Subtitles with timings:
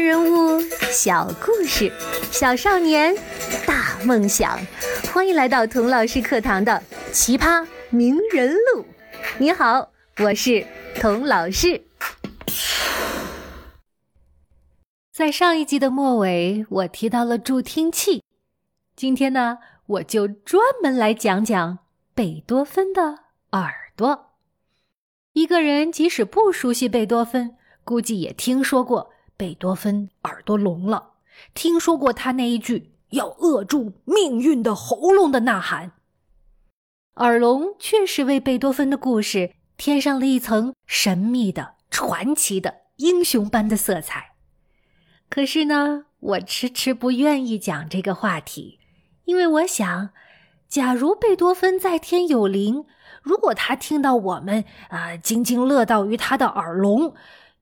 [0.00, 0.60] 人物
[0.90, 1.92] 小故事，
[2.32, 3.14] 小少年
[3.66, 4.58] 大梦想。
[5.12, 8.82] 欢迎来到童老师课堂的《奇葩名人录》。
[9.38, 10.66] 你好，我是
[10.96, 11.82] 童老师。
[15.12, 18.24] 在上一集的末尾，我提到了助听器。
[18.96, 21.78] 今天呢，我就专门来讲讲
[22.14, 23.02] 贝多芬的
[23.52, 24.30] 耳朵。
[25.34, 27.54] 一个人即使不熟悉贝多芬，
[27.84, 29.10] 估计也听说过。
[29.40, 31.12] 贝多芬耳朵聋了，
[31.54, 35.92] 听说过他那一句要扼住命运的喉咙的呐喊。
[37.14, 44.32] 耳聋确实为贝多芬的故事添上了一层神秘的、传奇的、英雄般的色彩。
[45.30, 48.78] 可是呢，我迟迟不愿意讲这个话题，
[49.24, 50.10] 因为我想，
[50.68, 52.84] 假如贝多芬在天有灵，
[53.22, 57.14] 如果他听到我们啊津津乐道于他的耳聋。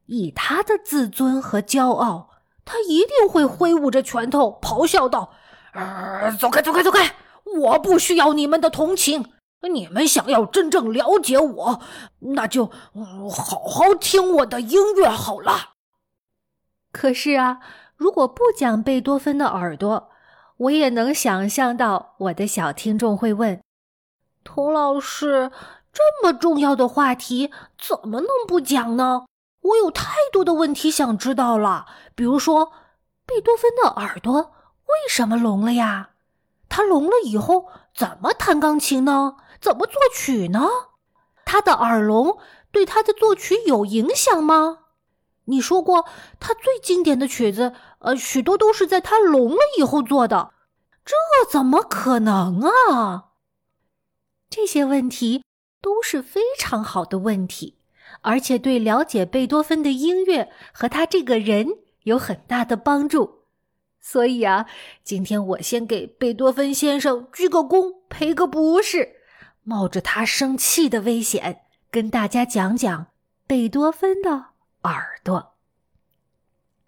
[0.09, 2.31] 以他的自尊和骄傲，
[2.65, 5.33] 他一定会挥舞着拳头，咆哮道
[5.75, 7.15] ：“呃，走开，走开，走开！
[7.61, 9.33] 我不需要你们的同情。
[9.71, 11.81] 你们想要真正了解我，
[12.21, 15.75] 那就好好听我的音乐好了。”
[16.91, 17.61] 可是啊，
[17.97, 20.09] 如果不讲贝多芬的耳朵，
[20.57, 23.61] 我也能想象到我的小听众会问
[24.43, 25.51] ：“童老师，
[25.93, 29.27] 这么重要的话题，怎么能不讲呢？”
[29.69, 32.73] 我有太多的问题想知道了，比如说，
[33.27, 34.35] 贝多芬的耳朵
[34.87, 36.11] 为什么聋了呀？
[36.69, 39.37] 他聋了以后怎么弹钢琴呢？
[39.61, 40.69] 怎么作曲呢？
[41.45, 42.39] 他的耳聋
[42.71, 44.79] 对他的作曲有影响吗？
[45.47, 46.05] 你说过
[46.39, 50.53] 他最经典的曲子，呃，许多都是在他聋了以后做的，
[51.05, 51.15] 这
[51.51, 53.31] 怎么可能啊？
[54.51, 55.43] 这些问题
[55.81, 57.78] 都是非常好的问题。
[58.23, 61.67] 而且对了解贝多芬的音乐和他这个人
[62.05, 63.45] 有很大的帮助，
[64.01, 64.67] 所以啊，
[65.05, 69.17] 今天我先给贝多芬先生鞠个躬，赔个不是，
[69.63, 71.61] 冒着他生气的危险，
[71.91, 73.07] 跟大家讲讲
[73.47, 74.47] 贝多芬的
[74.83, 75.55] 耳朵。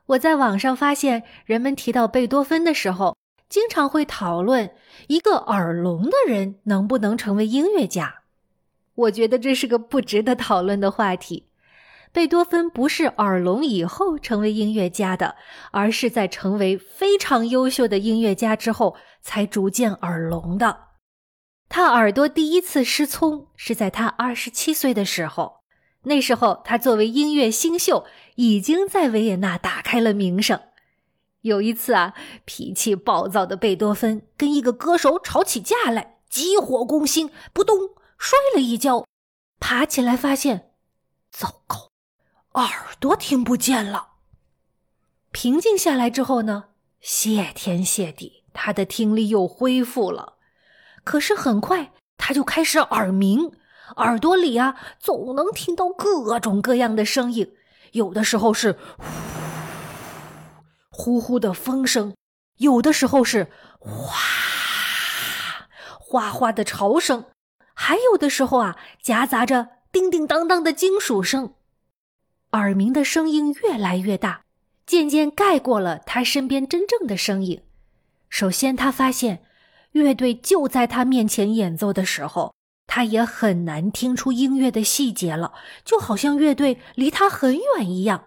[0.06, 3.16] 我在网上发现，人们提到贝多芬的时候，
[3.48, 4.70] 经常会讨论
[5.06, 8.19] 一个耳聋的人能不能成为音乐家。
[8.94, 11.46] 我觉得这是个不值得讨论的话题。
[12.12, 15.36] 贝多芬不是耳聋以后成为音乐家的，
[15.70, 20.88] 而是在成为非常优秀的音乐家之后才逐渐耳聋的。
[21.68, 25.60] 他耳朵第一次失聪是在他二十七岁的时候，
[26.02, 30.60] 那时候他作为音乐新秀已经在维也纳打开了名声。
[31.42, 32.14] 有一次啊，
[32.44, 37.90] 脾气暴躁的贝多芬跟一个歌手吵起架来，急火攻心，扑通。
[38.20, 39.06] 摔了一跤，
[39.58, 40.72] 爬起来发现，
[41.32, 41.88] 糟糕，
[42.52, 42.68] 耳
[43.00, 44.08] 朵听不见了。
[45.32, 46.64] 平静下来之后呢，
[47.00, 50.34] 谢天谢地，他的听力又恢复了。
[51.02, 53.52] 可是很快他就开始耳鸣，
[53.96, 57.56] 耳朵里啊总能听到各种各样的声音，
[57.92, 58.78] 有的时候是
[60.90, 62.14] 呼呼呼的风声，
[62.58, 64.20] 有的时候是哗
[65.98, 67.24] 哗哗的潮声。
[67.82, 71.54] 还有的时候啊，夹杂着叮叮当当的金属声，
[72.52, 74.42] 耳鸣的声音越来越大，
[74.84, 77.62] 渐渐盖过了他身边真正的声音。
[78.28, 79.42] 首先，他发现
[79.92, 82.54] 乐队就在他面前演奏的时候，
[82.86, 88.26] 他也很难听出音乐的细节了，就好像乐队离他很远一样。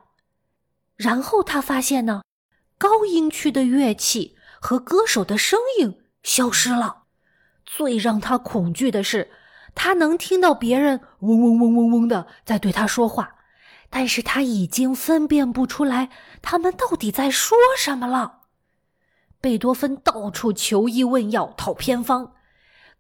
[0.95, 2.23] 然后他发现呢，
[2.79, 7.03] 高音区的乐器和歌手的声音消失了。
[7.63, 9.29] 最让他恐惧的是。
[9.75, 13.35] 他能听到别人嗡嗡嗡嗡嗡的在对他说话，
[13.89, 16.09] 但是他已经分辨不出来
[16.41, 18.41] 他们到底在说什么了。
[19.41, 22.31] 贝多芬到处求医问药讨偏方，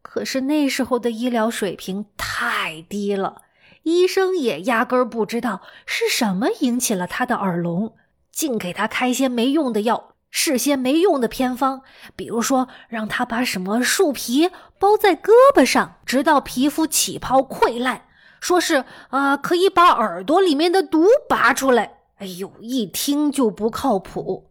[0.01, 3.43] 可是那时候的医疗水平太低了，
[3.83, 7.95] 医生也压根儿不知道是什么引起了他的耳聋，
[8.31, 10.12] 净给他开些没用的药。
[10.35, 11.83] 事先没用的偏方，
[12.15, 14.49] 比如说让他把什么树皮
[14.79, 18.07] 包在胳膊上，直到皮肤起泡溃烂，
[18.41, 21.99] 说是啊可以把耳朵里面的毒拔出来。
[22.15, 24.49] 哎呦，一听就不靠谱。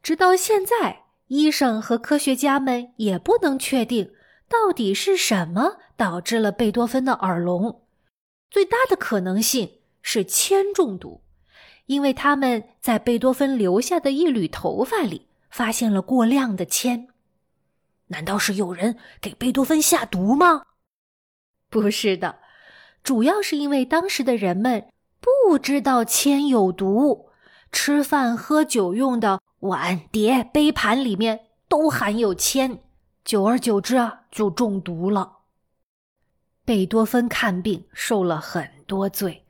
[0.00, 4.12] 直到现在，医生和科学家们也不能确定
[4.48, 7.82] 到底是什么导致了贝多芬的耳聋。
[8.48, 11.23] 最大的可能性是铅中毒。
[11.86, 17.08] 因为他们在贝多芬留下的一缕头发里发现了过量的铅，
[18.06, 20.62] 难道是有人给贝多芬下毒吗？
[21.68, 22.38] 不是的，
[23.02, 24.86] 主要是因为当时的人们
[25.20, 27.30] 不知道铅有毒，
[27.72, 32.78] 吃饭喝酒用的碗碟杯盘里面都含有铅，
[33.24, 35.38] 久而久之啊，就中毒了。
[36.64, 39.44] 贝多芬看病受了很多罪，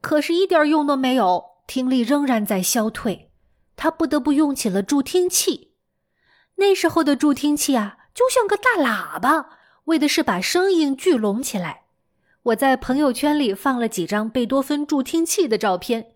[0.00, 3.30] 可是一点用都没有，听力仍然在消退，
[3.76, 5.74] 他不得不用起了助听器。
[6.56, 11.82] 那时候的助听器啊，就像个大喇叭，为的是把声音聚拢起来。
[12.44, 16.12] 我在朋友圈里放了几张贝多芬助听器的照片。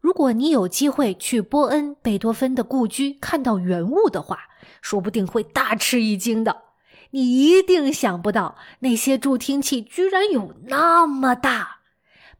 [0.00, 4.38] 如果你有机会去波恩贝多芬的故居看到原物的话，
[4.80, 6.62] 说不定会大吃一惊的。
[7.10, 11.79] 你一定想不到，那些助听器居然有那么大。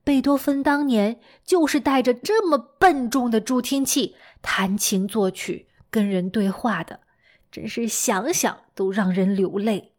[0.02, 7.00] 贝多芬当年就是带着这么笨重的助听器弹琴作曲、跟人对话的，
[7.52, 9.92] 真是想想都让人流泪。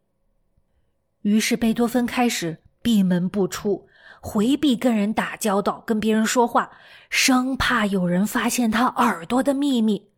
[1.22, 3.86] 于是，贝多芬开始闭门不出，
[4.20, 6.72] 回避跟人打交道、跟别人说话，
[7.08, 10.10] 生怕有人发现他耳朵的秘密。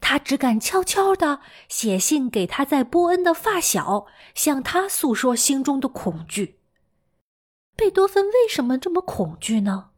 [0.00, 6.58] 他只敢悄悄地写信给他在波恩的发小，向他诉说心中的恐惧。
[7.76, 9.90] 贝多芬为什么这么恐惧呢？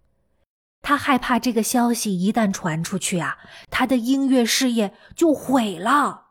[0.82, 3.38] 他害怕这个消息一旦传出去啊，
[3.70, 6.28] 他的音乐事业就毁了。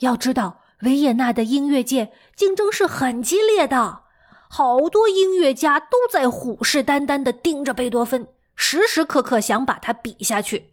[0.00, 4.04] 要知道，维也纳的音乐界竞争是很激烈的，
[4.48, 10.72] 好多音乐家都在虎视眈眈地盯着贝多芬，时时刻刻想把他比下去。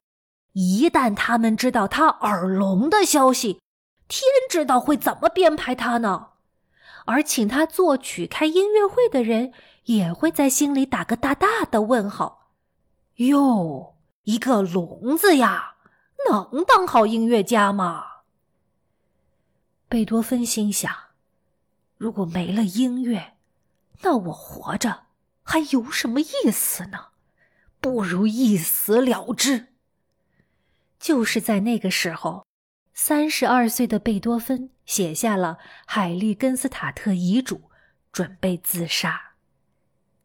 [0.53, 3.59] 一旦他们知道他耳聋的消息，
[4.07, 6.27] 天知道会怎么编排他呢？
[7.05, 9.53] 而请他作曲、开音乐会的人
[9.87, 12.51] 也会在心里打个大大的问号。
[13.15, 15.75] 哟，一个聋子呀，
[16.29, 18.03] 能当好音乐家吗？
[19.87, 20.93] 贝多芬心想：
[21.97, 23.37] 如果没了音乐，
[24.01, 25.05] 那我活着
[25.41, 27.07] 还有什么意思呢？
[27.79, 29.67] 不如一死了之。
[30.99, 32.45] 就是在那个时候，
[32.93, 37.69] 三十二岁的贝多芬写下了海利根斯塔特遗嘱，
[38.11, 39.26] 准备自杀。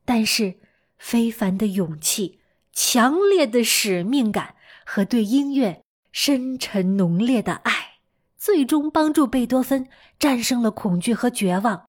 [0.05, 0.59] 但是，
[0.99, 2.41] 非凡的勇气、
[2.73, 7.99] 强烈的使命感和对音乐深沉浓烈的爱，
[8.37, 9.89] 最终帮助贝多芬
[10.19, 11.87] 战胜了恐惧和绝望。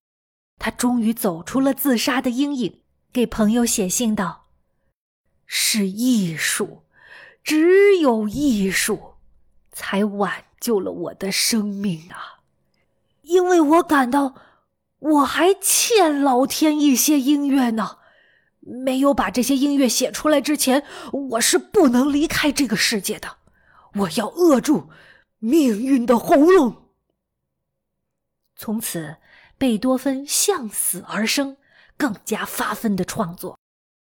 [0.59, 2.81] 他终于走出了自杀的阴影，
[3.11, 4.47] 给朋友写信道
[5.45, 6.83] ：“是艺术。”
[7.43, 9.15] 只有艺术，
[9.73, 12.39] 才挽救了我的生命啊！
[13.23, 14.35] 因为我感到
[14.99, 17.97] 我还欠老天一些音乐呢。
[18.65, 23.37] 没有把这些音乐写出来之前，我是不能离开这个世界的。
[23.95, 24.89] 我要扼住
[25.39, 26.89] 命运的喉咙。
[28.55, 29.17] 从此，
[29.57, 31.57] 贝多芬向死而生，
[31.97, 33.59] 更加发奋的创作，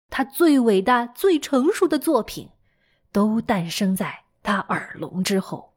[0.09, 2.49] 他最伟大、最成熟的作品。
[3.09, 5.73] 都诞生在他耳聋之后。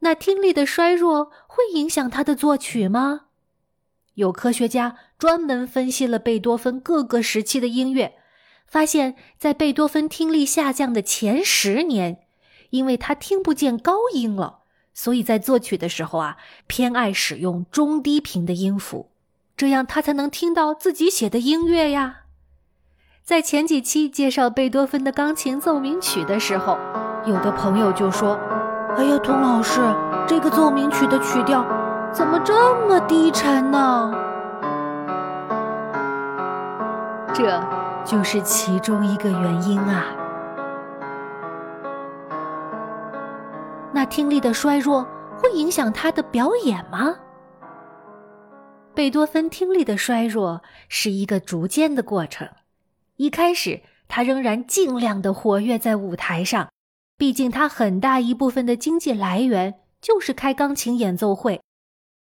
[0.00, 3.28] 那听力的衰弱会影响他的作曲吗？
[4.14, 8.14] 有科学家专门分析了贝多芬各个时期的音乐，
[8.66, 12.18] 发现，在贝多芬听力下降的前十年，
[12.70, 14.60] 因为他听不见高音了，
[14.92, 16.36] 所以在作曲的时候啊，
[16.66, 19.10] 偏爱使用中低频的音符，
[19.56, 22.20] 这样他才能听到自己写的音乐呀。
[23.24, 26.76] 在前几期介绍贝多芬的钢琴奏鸣曲的时候，
[27.24, 28.34] 有的朋友就说
[28.98, 29.80] ：“哎呀，童老师，
[30.26, 31.62] 这个奏鸣曲的曲调
[32.12, 34.12] 怎么这么低沉呢？”
[37.34, 37.58] 这
[38.04, 40.04] 就是其中一个原因啊。
[43.94, 45.06] 那听力的衰弱
[45.38, 47.14] 会影响他的表演吗？
[48.94, 52.46] 贝多芬听力的衰弱是一个逐渐的过程。
[53.16, 56.68] 一开始，他仍然尽量的活跃在舞台上，
[57.16, 61.62] 毕竟他很大一部分的经济来源就是开钢琴演奏会。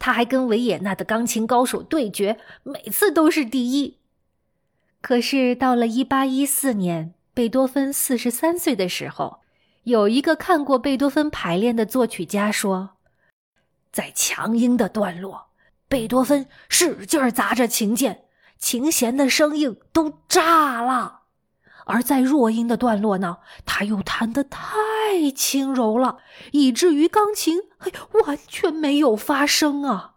[0.01, 4.00] 他还跟维也纳的钢琴高手对决，每次都是第一。
[5.00, 9.41] 可是到了一八一四年，贝多芬四十三岁的时候，
[9.84, 12.98] 有一个看过贝多芬排练的作曲家说，
[13.91, 15.50] 在强音的段落，
[15.88, 18.25] 贝多芬使劲砸着琴键。
[18.58, 21.21] 琴弦的声音都炸了，
[21.86, 26.20] 而在弱音的段落呢，他又弹得太轻柔了，
[26.52, 27.92] 以至于钢琴嘿
[28.24, 30.16] 完全没有发声啊！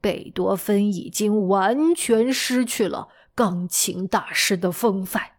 [0.00, 5.32] 贝多芬已经完全失去了钢琴大师的风范。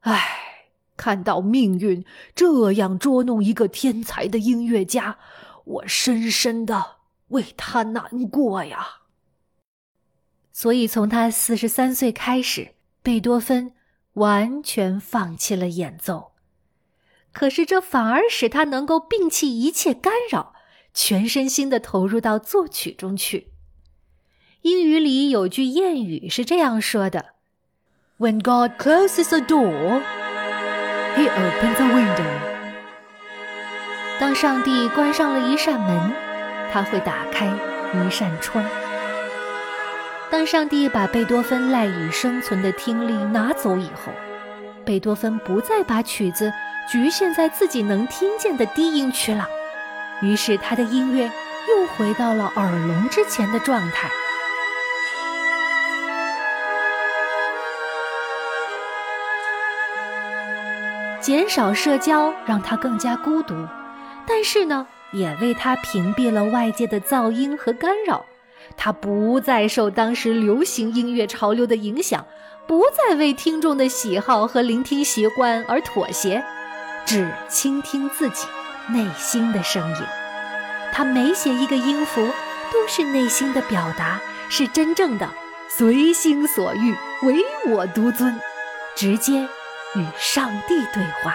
[0.00, 5.18] 唉，看到命运这样捉弄一个天才的音乐家，
[5.64, 6.96] 我深深的
[7.28, 8.96] 为他难过呀。
[10.52, 13.72] 所以，从他四十三岁开始，贝多芬
[14.14, 16.32] 完全放弃了演奏。
[17.32, 20.54] 可是这反而使他能够摒弃一切干扰，
[20.92, 23.52] 全身心的投入到作曲中去。
[24.62, 27.34] 英语里有句谚语是这样说的
[28.18, 30.02] ：“When God closes a door,
[31.16, 32.50] He opens a window。”
[34.20, 36.12] 当上帝关上了一扇门，
[36.70, 37.46] 他会打开
[37.94, 38.62] 一扇窗。
[40.30, 44.12] 当上帝把贝多芬赖以生存的听力拿走以后，
[44.84, 46.52] 贝多芬不再把曲子
[46.88, 49.44] 局限在自己能听见的低音区了，
[50.22, 51.24] 于是他的音乐
[51.68, 54.08] 又回到了耳聋之前的状态。
[61.20, 63.54] 减少社交让他更加孤独。
[64.26, 68.24] 但是呢，也为他屏蔽了外界的噪音和干扰，
[68.76, 72.24] 他不再受当时流行音乐潮流的影响，
[72.66, 76.42] 不再为听众的喜好和聆听习惯而妥协，
[77.04, 78.46] 只倾听自己
[78.88, 79.96] 内心的声音。
[80.92, 82.26] 他每写一个音符，
[82.72, 85.28] 都是内心的表达，是真正的
[85.68, 88.40] 随心所欲，唯我独尊，
[88.96, 89.42] 直接
[89.94, 91.34] 与上帝对话。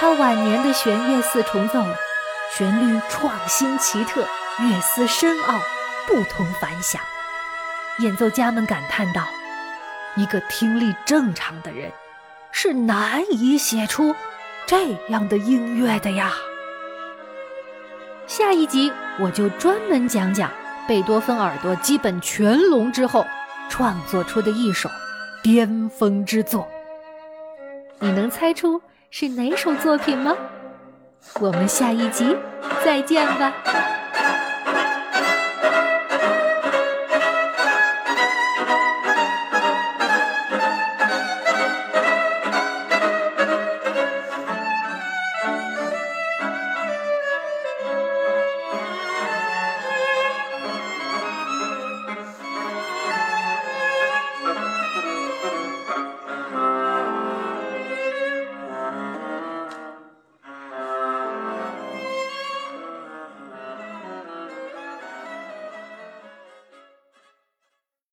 [0.00, 1.84] 他晚年的弦乐四重奏，
[2.56, 4.24] 旋律创新奇特，
[4.60, 5.58] 乐思深奥，
[6.06, 7.02] 不同凡响。
[7.98, 9.26] 演奏家们感叹道
[10.14, 11.90] ：“一个听力正常的人，
[12.52, 14.14] 是难以写出
[14.66, 16.32] 这样的音乐的呀。”
[18.28, 20.48] 下一集我就专门讲讲
[20.86, 23.26] 贝多芬耳朵基本全聋之后
[23.68, 24.88] 创作出的一首
[25.42, 26.68] 巅峰之作。
[27.98, 28.80] 你能猜出？
[29.10, 30.36] 是哪首作品吗？
[31.40, 32.36] 我们下一集
[32.84, 33.52] 再见吧。